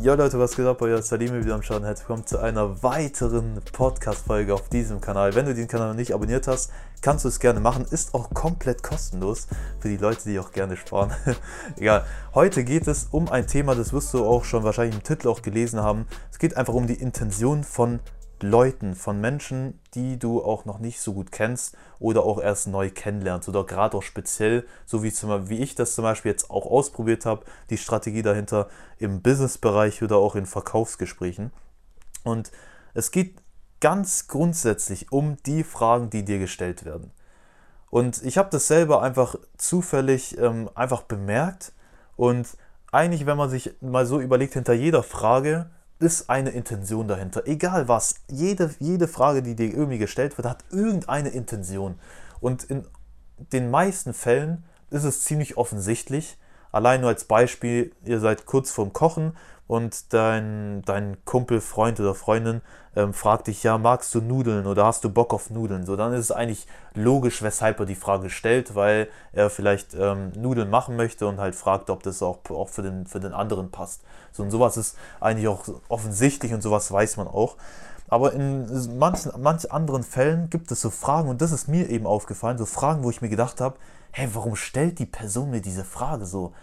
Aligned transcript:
Ja 0.00 0.14
Leute, 0.14 0.38
was 0.38 0.54
geht 0.54 0.64
ab? 0.64 0.80
Euer 0.80 1.02
Salime 1.02 1.44
wieder 1.44 1.56
am 1.56 1.62
Schauen. 1.62 1.82
Herzlich 1.82 2.08
willkommen 2.08 2.24
zu 2.24 2.38
einer 2.38 2.84
weiteren 2.84 3.60
Podcast-Folge 3.72 4.54
auf 4.54 4.68
diesem 4.68 5.00
Kanal. 5.00 5.34
Wenn 5.34 5.46
du 5.46 5.54
den 5.54 5.66
Kanal 5.66 5.88
noch 5.88 5.96
nicht 5.96 6.14
abonniert 6.14 6.46
hast, 6.46 6.70
kannst 7.02 7.24
du 7.24 7.28
es 7.28 7.40
gerne 7.40 7.58
machen. 7.58 7.84
Ist 7.90 8.14
auch 8.14 8.30
komplett 8.30 8.84
kostenlos 8.84 9.48
für 9.80 9.88
die 9.88 9.96
Leute, 9.96 10.20
die 10.24 10.38
auch 10.38 10.52
gerne 10.52 10.76
sparen. 10.76 11.10
Egal. 11.76 12.04
Heute 12.32 12.62
geht 12.62 12.86
es 12.86 13.08
um 13.10 13.28
ein 13.28 13.48
Thema, 13.48 13.74
das 13.74 13.92
wirst 13.92 14.14
du 14.14 14.24
auch 14.24 14.44
schon 14.44 14.62
wahrscheinlich 14.62 14.94
im 14.94 15.02
Titel 15.02 15.26
auch 15.26 15.42
gelesen 15.42 15.82
haben. 15.82 16.06
Es 16.30 16.38
geht 16.38 16.56
einfach 16.56 16.74
um 16.74 16.86
die 16.86 16.94
Intention 16.94 17.64
von 17.64 17.98
Leuten, 18.42 18.94
von 18.94 19.20
Menschen, 19.20 19.78
die 19.94 20.18
du 20.18 20.42
auch 20.42 20.64
noch 20.64 20.78
nicht 20.78 21.00
so 21.00 21.14
gut 21.14 21.32
kennst 21.32 21.76
oder 21.98 22.24
auch 22.24 22.40
erst 22.40 22.68
neu 22.68 22.90
kennenlernst 22.90 23.48
oder 23.48 23.64
gerade 23.64 23.96
auch 23.96 24.02
speziell, 24.02 24.66
so 24.86 25.02
wie, 25.02 25.12
zum, 25.12 25.48
wie 25.48 25.58
ich 25.58 25.74
das 25.74 25.94
zum 25.94 26.04
Beispiel 26.04 26.30
jetzt 26.30 26.50
auch 26.50 26.66
ausprobiert 26.66 27.26
habe, 27.26 27.44
die 27.70 27.78
Strategie 27.78 28.22
dahinter 28.22 28.68
im 28.98 29.22
Businessbereich 29.22 30.02
oder 30.02 30.16
auch 30.16 30.34
in 30.36 30.46
Verkaufsgesprächen. 30.46 31.52
Und 32.24 32.50
es 32.94 33.10
geht 33.10 33.36
ganz 33.80 34.28
grundsätzlich 34.28 35.12
um 35.12 35.36
die 35.46 35.64
Fragen, 35.64 36.10
die 36.10 36.24
dir 36.24 36.38
gestellt 36.38 36.84
werden. 36.84 37.12
Und 37.90 38.22
ich 38.22 38.36
habe 38.36 38.50
das 38.50 38.66
selber 38.66 39.02
einfach 39.02 39.36
zufällig 39.56 40.36
ähm, 40.38 40.68
einfach 40.74 41.02
bemerkt 41.02 41.72
und 42.16 42.48
eigentlich, 42.90 43.26
wenn 43.26 43.36
man 43.36 43.50
sich 43.50 43.74
mal 43.80 44.06
so 44.06 44.20
überlegt, 44.20 44.54
hinter 44.54 44.72
jeder 44.72 45.02
Frage 45.02 45.70
ist 45.98 46.30
eine 46.30 46.50
Intention 46.50 47.08
dahinter. 47.08 47.46
Egal 47.46 47.88
was, 47.88 48.16
jede, 48.30 48.74
jede 48.78 49.08
Frage, 49.08 49.42
die 49.42 49.56
dir 49.56 49.72
irgendwie 49.72 49.98
gestellt 49.98 50.38
wird, 50.38 50.48
hat 50.48 50.64
irgendeine 50.70 51.30
Intention. 51.30 51.98
Und 52.40 52.64
in 52.64 52.84
den 53.52 53.70
meisten 53.70 54.14
Fällen 54.14 54.64
ist 54.90 55.04
es 55.04 55.24
ziemlich 55.24 55.56
offensichtlich. 55.56 56.38
Allein 56.70 57.00
nur 57.00 57.10
als 57.10 57.24
Beispiel, 57.24 57.92
ihr 58.04 58.20
seid 58.20 58.46
kurz 58.46 58.70
vorm 58.70 58.92
Kochen 58.92 59.32
und 59.68 60.12
dein, 60.12 60.82
dein 60.86 61.18
Kumpel, 61.24 61.60
Freund 61.60 62.00
oder 62.00 62.14
Freundin 62.14 62.62
ähm, 62.96 63.12
fragt 63.12 63.46
dich, 63.46 63.62
ja, 63.62 63.78
magst 63.78 64.14
du 64.14 64.20
Nudeln 64.20 64.66
oder 64.66 64.86
hast 64.86 65.04
du 65.04 65.10
Bock 65.10 65.32
auf 65.32 65.50
Nudeln? 65.50 65.84
So, 65.84 65.94
dann 65.94 66.14
ist 66.14 66.20
es 66.20 66.32
eigentlich 66.32 66.66
logisch, 66.94 67.42
weshalb 67.42 67.78
er 67.78 67.86
die 67.86 67.94
Frage 67.94 68.30
stellt, 68.30 68.74
weil 68.74 69.08
er 69.32 69.50
vielleicht 69.50 69.94
ähm, 69.94 70.32
Nudeln 70.34 70.70
machen 70.70 70.96
möchte 70.96 71.28
und 71.28 71.38
halt 71.38 71.54
fragt, 71.54 71.90
ob 71.90 72.02
das 72.02 72.22
auch, 72.22 72.38
auch 72.48 72.70
für, 72.70 72.82
den, 72.82 73.06
für 73.06 73.20
den 73.20 73.34
anderen 73.34 73.70
passt. 73.70 74.02
So, 74.32 74.42
und 74.42 74.50
sowas 74.50 74.78
ist 74.78 74.96
eigentlich 75.20 75.48
auch 75.48 75.64
offensichtlich 75.88 76.52
und 76.54 76.62
sowas 76.62 76.90
weiß 76.90 77.18
man 77.18 77.28
auch. 77.28 77.56
Aber 78.08 78.32
in 78.32 78.98
manchen, 78.98 79.32
manchen 79.38 79.70
anderen 79.70 80.02
Fällen 80.02 80.48
gibt 80.48 80.72
es 80.72 80.80
so 80.80 80.88
Fragen, 80.88 81.28
und 81.28 81.42
das 81.42 81.52
ist 81.52 81.68
mir 81.68 81.90
eben 81.90 82.06
aufgefallen, 82.06 82.56
so 82.56 82.64
Fragen, 82.64 83.04
wo 83.04 83.10
ich 83.10 83.20
mir 83.20 83.28
gedacht 83.28 83.60
habe, 83.60 83.76
hey, 84.12 84.30
warum 84.32 84.56
stellt 84.56 84.98
die 84.98 85.06
Person 85.06 85.50
mir 85.50 85.60
diese 85.60 85.84
Frage 85.84 86.24
so? 86.24 86.54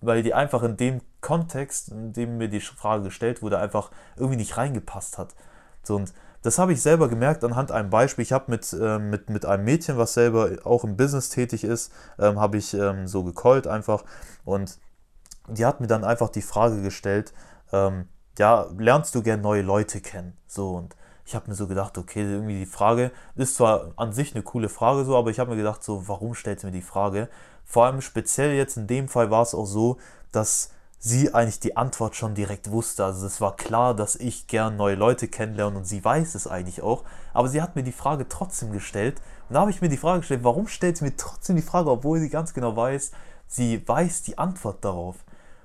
Weil 0.00 0.22
die 0.22 0.34
einfach 0.34 0.62
in 0.62 0.76
dem 0.76 1.00
Kontext, 1.20 1.88
in 1.88 2.12
dem 2.12 2.38
mir 2.38 2.48
die 2.48 2.60
Frage 2.60 3.04
gestellt 3.04 3.42
wurde, 3.42 3.58
einfach 3.58 3.90
irgendwie 4.16 4.36
nicht 4.36 4.56
reingepasst 4.56 5.18
hat. 5.18 5.34
So, 5.82 5.96
und 5.96 6.12
das 6.42 6.58
habe 6.58 6.74
ich 6.74 6.82
selber 6.82 7.08
gemerkt 7.08 7.42
anhand 7.42 7.72
einem 7.72 7.90
Beispiel. 7.90 8.22
Ich 8.22 8.32
habe 8.32 8.50
mit, 8.50 8.72
äh, 8.72 8.98
mit, 8.98 9.30
mit 9.30 9.46
einem 9.46 9.64
Mädchen, 9.64 9.96
was 9.96 10.14
selber 10.14 10.50
auch 10.64 10.84
im 10.84 10.96
Business 10.96 11.30
tätig 11.30 11.64
ist, 11.64 11.90
ähm, 12.18 12.38
habe 12.38 12.58
ich 12.58 12.74
ähm, 12.74 13.06
so 13.06 13.24
gecallt 13.24 13.66
einfach. 13.66 14.04
Und 14.44 14.78
die 15.48 15.64
hat 15.64 15.80
mir 15.80 15.86
dann 15.86 16.04
einfach 16.04 16.28
die 16.28 16.42
Frage 16.42 16.82
gestellt, 16.82 17.32
ähm, 17.72 18.08
ja, 18.38 18.66
lernst 18.76 19.14
du 19.14 19.22
gern 19.22 19.40
neue 19.40 19.62
Leute 19.62 20.00
kennen? 20.00 20.36
So, 20.46 20.72
und 20.72 20.94
ich 21.26 21.34
habe 21.34 21.48
mir 21.48 21.54
so 21.54 21.66
gedacht, 21.66 21.96
okay, 21.96 22.20
irgendwie 22.20 22.58
die 22.58 22.66
Frage 22.66 23.10
ist 23.34 23.56
zwar 23.56 23.92
an 23.96 24.12
sich 24.12 24.34
eine 24.34 24.42
coole 24.42 24.68
Frage 24.68 25.04
so, 25.04 25.16
aber 25.16 25.30
ich 25.30 25.38
habe 25.38 25.50
mir 25.50 25.56
gedacht, 25.56 25.82
so, 25.82 26.06
warum 26.06 26.34
stellt 26.34 26.60
sie 26.60 26.66
mir 26.66 26.72
die 26.72 26.82
Frage? 26.82 27.28
Vor 27.64 27.86
allem 27.86 28.00
speziell 28.00 28.54
jetzt 28.54 28.76
in 28.76 28.86
dem 28.86 29.08
Fall 29.08 29.30
war 29.30 29.42
es 29.42 29.54
auch 29.54 29.66
so, 29.66 29.96
dass 30.32 30.70
sie 30.98 31.34
eigentlich 31.34 31.60
die 31.60 31.76
Antwort 31.76 32.16
schon 32.16 32.34
direkt 32.34 32.70
wusste. 32.70 33.04
Also 33.04 33.26
es 33.26 33.40
war 33.40 33.56
klar, 33.56 33.94
dass 33.94 34.16
ich 34.16 34.46
gern 34.46 34.76
neue 34.76 34.94
Leute 34.94 35.28
kennenlerne 35.28 35.76
und 35.76 35.84
sie 35.84 36.02
weiß 36.02 36.34
es 36.34 36.46
eigentlich 36.46 36.82
auch. 36.82 37.04
Aber 37.34 37.48
sie 37.48 37.60
hat 37.60 37.76
mir 37.76 37.82
die 37.82 37.92
Frage 37.92 38.26
trotzdem 38.28 38.72
gestellt. 38.72 39.20
Und 39.48 39.54
da 39.54 39.60
habe 39.60 39.70
ich 39.70 39.82
mir 39.82 39.90
die 39.90 39.98
Frage 39.98 40.20
gestellt, 40.20 40.44
warum 40.44 40.66
stellt 40.66 40.96
sie 40.96 41.04
mir 41.04 41.16
trotzdem 41.16 41.56
die 41.56 41.62
Frage, 41.62 41.90
obwohl 41.90 42.20
sie 42.20 42.30
ganz 42.30 42.54
genau 42.54 42.74
weiß, 42.74 43.12
sie 43.46 43.86
weiß 43.86 44.22
die 44.22 44.38
Antwort 44.38 44.82
darauf. 44.82 45.16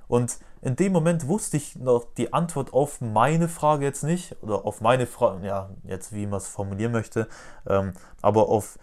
Und 0.10 0.40
in 0.62 0.76
dem 0.76 0.92
Moment 0.92 1.28
wusste 1.28 1.58
ich 1.58 1.76
noch 1.76 2.06
die 2.18 2.34
Antwort 2.34 2.74
auf 2.74 3.02
meine 3.02 3.48
Frage 3.48 3.86
jetzt 3.86 4.04
nicht, 4.04 4.36
oder 4.42 4.66
auf 4.66 4.82
meine 4.82 5.08
Frage, 5.08 5.46
ja, 5.46 5.70
jetzt 5.84 6.14
wie 6.14 6.28
man 6.28 6.38
es 6.38 6.48
formulieren 6.48 6.92
möchte, 6.92 7.28
ähm, 7.68 7.94
aber 8.22 8.50
auf 8.50 8.78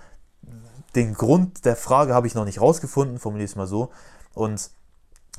den 0.95 1.15
Grund 1.15 1.65
der 1.65 1.77
Frage 1.77 2.15
habe 2.15 2.27
ich 2.27 2.35
noch 2.35 2.45
nicht 2.45 2.61
rausgefunden, 2.61 3.19
formuliere 3.19 3.45
ich 3.45 3.53
es 3.53 3.57
mal 3.57 3.67
so, 3.67 3.91
und 4.35 4.71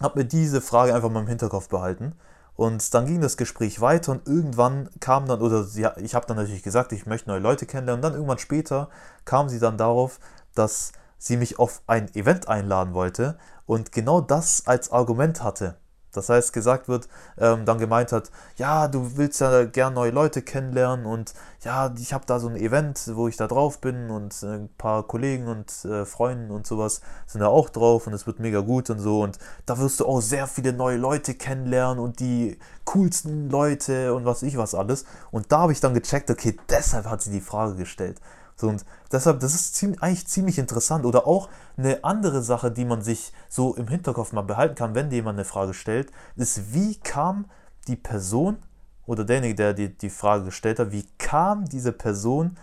habe 0.01 0.19
mir 0.19 0.25
diese 0.25 0.61
Frage 0.61 0.93
einfach 0.93 1.09
mal 1.09 1.21
im 1.21 1.27
Hinterkopf 1.27 1.69
behalten. 1.69 2.13
Und 2.55 2.93
dann 2.95 3.05
ging 3.05 3.21
das 3.21 3.37
Gespräch 3.37 3.81
weiter 3.81 4.11
und 4.11 4.27
irgendwann 4.27 4.89
kam 4.99 5.27
dann, 5.27 5.41
oder 5.41 5.63
sie, 5.63 5.87
ich 5.97 6.15
habe 6.15 6.25
dann 6.25 6.37
natürlich 6.37 6.63
gesagt, 6.63 6.91
ich 6.91 7.05
möchte 7.05 7.29
neue 7.29 7.39
Leute 7.39 7.67
kennenlernen. 7.67 7.99
Und 7.99 8.01
dann 8.01 8.13
irgendwann 8.13 8.39
später 8.39 8.89
kam 9.25 9.47
sie 9.47 9.59
dann 9.59 9.77
darauf, 9.77 10.19
dass 10.55 10.91
sie 11.19 11.37
mich 11.37 11.59
auf 11.59 11.81
ein 11.85 12.13
Event 12.15 12.47
einladen 12.47 12.95
wollte 12.95 13.37
und 13.67 13.91
genau 13.91 14.21
das 14.21 14.65
als 14.65 14.91
Argument 14.91 15.43
hatte. 15.43 15.77
Das 16.11 16.29
heißt, 16.29 16.53
gesagt 16.53 16.87
wird, 16.87 17.07
ähm, 17.37 17.65
dann 17.65 17.79
gemeint 17.79 18.11
hat, 18.11 18.31
ja, 18.55 18.87
du 18.87 19.17
willst 19.17 19.41
ja 19.41 19.65
gern 19.65 19.93
neue 19.93 20.11
Leute 20.11 20.41
kennenlernen 20.41 21.05
und 21.05 21.33
ja, 21.63 21.93
ich 21.97 22.13
habe 22.13 22.25
da 22.25 22.39
so 22.39 22.47
ein 22.47 22.55
Event, 22.55 23.11
wo 23.13 23.27
ich 23.27 23.37
da 23.37 23.47
drauf 23.47 23.79
bin 23.81 24.09
und 24.09 24.41
ein 24.43 24.69
paar 24.77 25.03
Kollegen 25.03 25.47
und 25.47 25.85
äh, 25.85 26.05
Freunden 26.05 26.51
und 26.51 26.65
sowas 26.65 27.01
sind 27.25 27.41
da 27.41 27.47
auch 27.47 27.69
drauf 27.69 28.07
und 28.07 28.13
es 28.13 28.25
wird 28.25 28.39
mega 28.39 28.61
gut 28.61 28.89
und 28.89 28.99
so 28.99 29.21
und 29.21 29.37
da 29.65 29.77
wirst 29.77 29.99
du 29.99 30.05
auch 30.05 30.21
sehr 30.21 30.47
viele 30.47 30.73
neue 30.73 30.97
Leute 30.97 31.33
kennenlernen 31.33 31.99
und 31.99 32.19
die 32.19 32.57
coolsten 32.85 33.49
Leute 33.49 34.13
und 34.13 34.25
was 34.25 34.43
ich 34.43 34.57
was 34.57 34.73
alles. 34.73 35.05
Und 35.31 35.51
da 35.51 35.59
habe 35.59 35.71
ich 35.71 35.79
dann 35.79 35.93
gecheckt, 35.93 36.31
okay, 36.31 36.57
deshalb 36.69 37.05
hat 37.05 37.21
sie 37.21 37.31
die 37.31 37.41
Frage 37.41 37.75
gestellt. 37.75 38.19
So, 38.59 38.69
und 38.69 38.83
deshalb, 39.11 39.39
das 39.39 39.53
ist 39.53 39.75
ziemlich, 39.75 40.01
eigentlich 40.01 40.27
ziemlich 40.27 40.57
interessant. 40.57 41.05
Oder 41.05 41.27
auch 41.27 41.47
eine 41.77 42.03
andere 42.03 42.41
Sache, 42.41 42.71
die 42.71 42.85
man 42.85 43.03
sich 43.03 43.31
so 43.47 43.75
im 43.75 43.87
Hinterkopf 43.87 44.33
mal 44.33 44.41
behalten 44.41 44.75
kann, 44.75 44.95
wenn 44.95 45.09
dir 45.09 45.17
jemand 45.17 45.37
eine 45.37 45.45
Frage 45.45 45.75
stellt, 45.75 46.11
ist, 46.35 46.73
wie 46.73 46.95
kam 46.95 47.45
die 47.87 47.95
Person 47.95 48.57
oder 49.05 49.23
derjenige, 49.23 49.55
der 49.55 49.73
die, 49.73 49.95
die 49.95 50.09
Frage 50.09 50.45
gestellt 50.45 50.79
hat, 50.79 50.91
wie 50.91 51.05
kam 51.19 51.65
diese 51.65 51.91
Person 51.91 52.57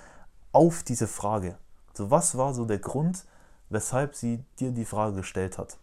auf 0.52 0.82
diese 0.82 1.06
Frage? 1.06 1.56
So, 1.94 2.10
was 2.10 2.36
war 2.36 2.54
so 2.54 2.64
der 2.64 2.78
Grund, 2.78 3.24
weshalb 3.70 4.16
sie 4.16 4.44
dir 4.58 4.72
die 4.72 4.84
Frage 4.84 5.16
gestellt 5.16 5.58
hat? 5.58 5.78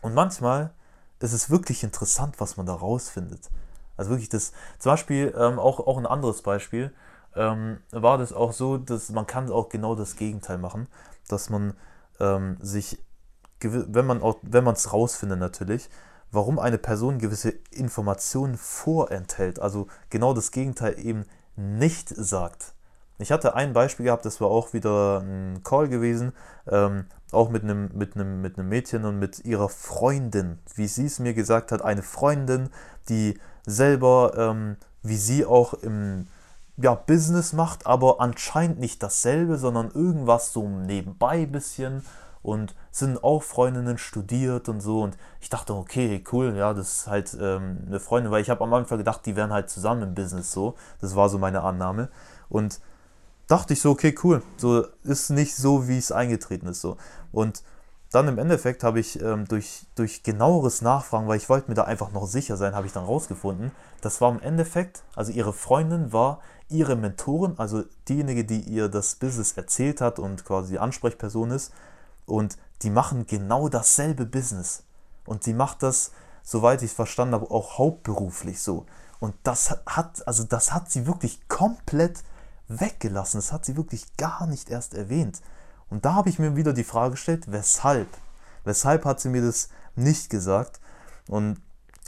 Und 0.00 0.14
manchmal 0.14 0.72
ist 1.18 1.32
es 1.32 1.50
wirklich 1.50 1.82
interessant, 1.82 2.36
was 2.38 2.56
man 2.56 2.66
da 2.66 2.74
rausfindet. 2.74 3.50
Also 3.96 4.10
wirklich 4.10 4.28
das, 4.28 4.52
zum 4.78 4.92
Beispiel 4.92 5.34
ähm, 5.36 5.58
auch, 5.58 5.80
auch 5.80 5.98
ein 5.98 6.06
anderes 6.06 6.42
Beispiel 6.42 6.92
ähm, 7.34 7.78
war 7.90 8.18
das 8.18 8.32
auch 8.32 8.52
so, 8.52 8.78
dass 8.78 9.10
man 9.10 9.26
kann 9.26 9.50
auch 9.50 9.68
genau 9.68 9.94
das 9.94 10.16
Gegenteil 10.16 10.58
machen, 10.58 10.88
dass 11.28 11.50
man 11.50 11.74
ähm, 12.20 12.56
sich, 12.60 12.98
wenn 13.60 14.06
man 14.06 14.22
auch, 14.22 14.36
wenn 14.42 14.64
man 14.64 14.74
es 14.74 14.92
rausfindet 14.92 15.38
natürlich, 15.38 15.88
warum 16.30 16.58
eine 16.58 16.78
Person 16.78 17.18
gewisse 17.18 17.54
Informationen 17.70 18.56
vorenthält, 18.56 19.60
also 19.60 19.86
genau 20.10 20.34
das 20.34 20.50
Gegenteil 20.50 20.98
eben 20.98 21.24
nicht 21.56 22.08
sagt. 22.08 22.74
Ich 23.18 23.32
hatte 23.32 23.54
ein 23.54 23.72
Beispiel 23.72 24.04
gehabt, 24.04 24.24
das 24.24 24.40
war 24.40 24.48
auch 24.48 24.72
wieder 24.72 25.20
ein 25.20 25.62
Call 25.64 25.88
gewesen, 25.88 26.32
ähm, 26.68 27.06
auch 27.32 27.50
mit 27.50 27.64
einem, 27.64 27.90
mit, 27.92 28.14
mit 28.14 28.56
Mädchen 28.58 29.04
und 29.04 29.18
mit 29.18 29.44
ihrer 29.44 29.68
Freundin, 29.68 30.58
wie 30.76 30.86
sie 30.86 31.06
es 31.06 31.18
mir 31.18 31.34
gesagt 31.34 31.72
hat, 31.72 31.82
eine 31.82 32.02
Freundin, 32.02 32.70
die 33.08 33.38
selber, 33.66 34.34
ähm, 34.36 34.76
wie 35.02 35.16
sie 35.16 35.44
auch 35.44 35.74
im 35.74 36.28
ja, 36.80 36.94
Business 36.94 37.52
macht, 37.52 37.86
aber 37.86 38.20
anscheinend 38.20 38.78
nicht 38.78 39.02
dasselbe, 39.02 39.58
sondern 39.58 39.90
irgendwas 39.90 40.52
so 40.52 40.68
nebenbei 40.68 41.44
bisschen 41.46 42.04
und 42.42 42.74
sind 42.92 43.22
auch 43.24 43.42
Freundinnen 43.42 43.98
studiert 43.98 44.68
und 44.68 44.80
so. 44.80 45.02
Und 45.02 45.18
ich 45.40 45.48
dachte, 45.48 45.74
okay, 45.74 46.22
cool, 46.32 46.54
ja, 46.56 46.72
das 46.72 47.00
ist 47.00 47.06
halt 47.08 47.36
ähm, 47.40 47.78
eine 47.86 48.00
Freundin, 48.00 48.30
weil 48.30 48.42
ich 48.42 48.50
habe 48.50 48.62
am 48.62 48.72
Anfang 48.72 48.98
gedacht, 48.98 49.26
die 49.26 49.34
wären 49.34 49.52
halt 49.52 49.70
zusammen 49.70 50.02
im 50.02 50.14
Business 50.14 50.52
so, 50.52 50.74
das 51.00 51.16
war 51.16 51.28
so 51.28 51.38
meine 51.38 51.62
Annahme. 51.62 52.10
Und 52.48 52.80
dachte 53.48 53.72
ich 53.72 53.80
so, 53.80 53.90
okay, 53.90 54.14
cool, 54.22 54.42
so 54.56 54.86
ist 55.02 55.30
nicht 55.30 55.56
so, 55.56 55.88
wie 55.88 55.98
es 55.98 56.12
eingetreten 56.12 56.68
ist 56.68 56.80
so. 56.80 56.96
Und 57.32 57.62
dann 58.10 58.28
im 58.28 58.38
Endeffekt 58.38 58.84
habe 58.84 59.00
ich 59.00 59.20
ähm, 59.20 59.46
durch, 59.46 59.86
durch 59.94 60.22
genaueres 60.22 60.80
Nachfragen, 60.82 61.28
weil 61.28 61.36
ich 61.36 61.48
wollte 61.48 61.68
mir 61.68 61.74
da 61.74 61.84
einfach 61.84 62.12
noch 62.12 62.26
sicher 62.26 62.56
sein, 62.56 62.74
habe 62.74 62.86
ich 62.86 62.92
dann 62.92 63.04
rausgefunden, 63.04 63.70
das 64.00 64.20
war 64.20 64.30
im 64.30 64.40
Endeffekt, 64.40 65.02
also 65.14 65.32
ihre 65.32 65.52
Freundin 65.52 66.12
war 66.12 66.40
ihre 66.68 66.96
Mentorin, 66.96 67.54
also 67.58 67.84
diejenige, 68.08 68.44
die 68.44 68.60
ihr 68.60 68.88
das 68.88 69.14
Business 69.16 69.52
erzählt 69.52 70.00
hat 70.00 70.18
und 70.18 70.44
quasi 70.44 70.72
die 70.72 70.78
Ansprechperson 70.78 71.50
ist. 71.50 71.72
Und 72.26 72.58
die 72.82 72.90
machen 72.90 73.26
genau 73.26 73.68
dasselbe 73.68 74.26
Business. 74.26 74.82
Und 75.24 75.46
die 75.46 75.54
macht 75.54 75.82
das, 75.82 76.12
soweit 76.42 76.82
ich 76.82 76.90
es 76.90 76.96
verstanden 76.96 77.34
habe, 77.34 77.50
auch 77.50 77.78
hauptberuflich 77.78 78.60
so. 78.60 78.86
Und 79.18 79.34
das 79.42 79.76
hat, 79.86 80.26
also 80.28 80.44
das 80.44 80.72
hat 80.72 80.90
sie 80.90 81.06
wirklich 81.06 81.48
komplett 81.48 82.22
weggelassen. 82.68 83.38
Das 83.38 83.52
hat 83.52 83.64
sie 83.64 83.76
wirklich 83.76 84.16
gar 84.16 84.46
nicht 84.46 84.70
erst 84.70 84.94
erwähnt. 84.94 85.40
Und 85.90 86.04
da 86.04 86.14
habe 86.14 86.28
ich 86.28 86.38
mir 86.38 86.56
wieder 86.56 86.72
die 86.72 86.84
Frage 86.84 87.12
gestellt, 87.12 87.44
weshalb? 87.48 88.08
Weshalb 88.64 89.04
hat 89.04 89.20
sie 89.20 89.28
mir 89.28 89.42
das 89.42 89.68
nicht 89.96 90.30
gesagt? 90.30 90.80
Und 91.28 91.60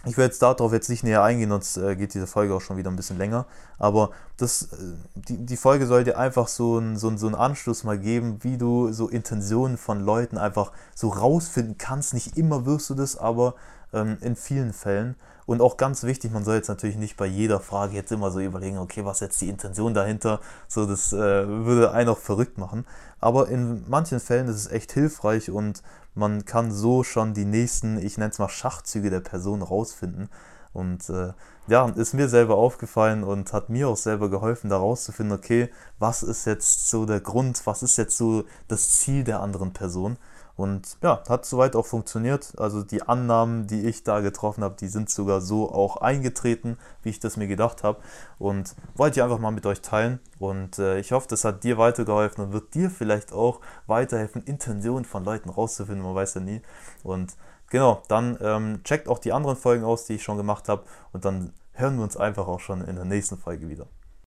ich 0.07 0.17
werde 0.17 0.33
jetzt 0.33 0.41
darauf 0.41 0.73
jetzt 0.73 0.89
nicht 0.89 1.05
näher 1.05 1.23
eingehen, 1.23 1.51
sonst 1.51 1.77
äh, 1.77 1.95
geht 1.95 2.15
diese 2.15 2.27
Folge 2.27 2.55
auch 2.55 2.63
schon 2.63 2.79
wieder 2.79 2.91
ein 2.91 2.97
bisschen 2.97 3.19
länger. 3.19 3.45
Aber 3.79 4.11
das, 4.39 4.63
äh, 4.63 4.77
die, 5.15 5.45
die 5.45 5.57
Folge 5.59 5.87
soll 5.87 6.05
dir 6.05 6.19
einfach 6.19 6.49
so, 6.49 6.79
ein, 6.79 6.97
so, 6.97 7.15
so 7.19 7.27
einen 7.27 7.35
Anschluss 7.35 7.85
mal 7.85 7.99
geben, 7.99 8.39
wie 8.43 8.57
du 8.57 8.93
so 8.93 9.09
Intentionen 9.09 9.77
von 9.77 10.01
Leuten 10.01 10.39
einfach 10.39 10.73
so 10.95 11.11
rausfinden 11.11 11.77
kannst. 11.77 12.15
Nicht 12.15 12.39
immer 12.39 12.65
wirst 12.65 12.89
du 12.89 12.95
das, 12.95 13.19
aber 13.19 13.55
ähm, 13.93 14.19
in 14.21 14.37
vielen 14.37 14.73
Fällen. 14.73 15.17
Und 15.47 15.61
auch 15.61 15.77
ganz 15.77 16.05
wichtig, 16.05 16.31
man 16.31 16.45
soll 16.45 16.57
jetzt 16.57 16.69
natürlich 16.69 16.97
nicht 16.97 17.17
bei 17.17 17.27
jeder 17.27 17.59
Frage 17.59 17.95
jetzt 17.95 18.13
immer 18.13 18.31
so 18.31 18.39
überlegen, 18.39 18.79
okay, 18.79 19.05
was 19.05 19.17
ist 19.17 19.21
jetzt 19.21 19.41
die 19.41 19.49
Intention 19.49 19.95
dahinter? 19.95 20.41
So, 20.69 20.87
das 20.87 21.13
äh, 21.13 21.17
würde 21.19 21.91
einen 21.91 22.09
auch 22.09 22.19
verrückt 22.19 22.57
machen. 22.57 22.87
Aber 23.21 23.49
in 23.49 23.85
manchen 23.89 24.21
Fällen 24.21 24.47
ist 24.47 24.57
es 24.57 24.71
echt 24.71 24.93
hilfreich 24.93 25.51
und 25.51 25.83
man 26.15 26.45
kann 26.45 26.71
so 26.71 27.03
schon 27.03 27.35
die 27.35 27.45
nächsten, 27.45 27.99
ich 27.99 28.17
nenne 28.17 28.31
es 28.31 28.39
mal 28.39 28.49
Schachzüge 28.49 29.11
der 29.11 29.21
Person 29.21 29.63
rausfinden. 29.63 30.29
Und 30.73 31.09
äh, 31.11 31.33
ja, 31.67 31.89
ist 31.89 32.15
mir 32.15 32.29
selber 32.29 32.57
aufgefallen 32.57 33.25
und 33.25 33.53
hat 33.53 33.71
mir 33.71 33.89
auch 33.89 33.97
selber 33.97 34.31
geholfen, 34.31 34.71
da 34.71 34.77
rauszufinden, 34.77 35.37
okay, 35.37 35.69
was 35.99 36.23
ist 36.23 36.45
jetzt 36.45 36.89
so 36.89 37.07
der 37.07 37.21
Grund, 37.21 37.67
was 37.67 37.83
ist 37.83 37.97
jetzt 37.97 38.17
so 38.17 38.45
das 38.69 38.89
Ziel 39.01 39.25
der 39.25 39.41
anderen 39.41 39.73
Person. 39.73 40.17
Und 40.61 40.99
ja, 41.01 41.23
hat 41.27 41.47
soweit 41.47 41.75
auch 41.75 41.87
funktioniert. 41.87 42.53
Also 42.59 42.83
die 42.83 43.01
Annahmen, 43.01 43.67
die 43.67 43.87
ich 43.87 44.05
da 44.05 44.21
getroffen 44.21 44.63
habe, 44.63 44.77
die 44.79 44.89
sind 44.89 45.09
sogar 45.09 45.41
so 45.41 45.73
auch 45.73 45.97
eingetreten, 45.97 46.77
wie 47.03 47.09
ich 47.09 47.19
das 47.19 47.39
mir 47.39 47.47
gedacht 47.47 47.83
habe. 47.83 47.99
Und 48.39 48.75
wollte 48.95 49.19
ich 49.19 49.23
einfach 49.23 49.39
mal 49.39 49.53
mit 49.53 49.65
euch 49.65 49.81
teilen. 49.81 50.21
Und 50.39 50.79
äh, 50.79 50.99
ich 50.99 51.13
hoffe, 51.13 51.29
das 51.31 51.45
hat 51.45 51.65
dir 51.65 51.79
weitergeholfen 51.79 52.45
und 52.45 52.53
wird 52.53 52.75
dir 52.75 52.91
vielleicht 52.91 53.33
auch 53.33 53.61
weiterhelfen, 53.87 54.43
Intentionen 54.43 55.07
von 55.07 55.25
Leuten 55.25 55.49
rauszufinden. 55.49 56.05
Man 56.05 56.15
weiß 56.15 56.35
ja 56.35 56.43
nie. 56.43 56.61
Und 57.05 57.37
genau, 57.71 58.03
dann 58.09 58.37
ähm, 58.43 58.83
checkt 58.85 59.09
auch 59.09 59.19
die 59.19 59.33
anderen 59.33 59.57
Folgen 59.57 59.85
aus, 59.85 60.05
die 60.05 60.17
ich 60.17 60.23
schon 60.23 60.37
gemacht 60.37 60.69
habe. 60.69 60.83
Und 61.15 61.25
dann 61.25 61.55
hören 61.73 61.97
wir 61.97 62.03
uns 62.03 62.19
einfach 62.19 62.47
auch 62.47 62.61
schon 62.61 62.83
in 62.83 62.97
der 62.97 63.07
nächsten 63.07 63.39
Folge 63.39 63.71
wieder. 63.71 63.87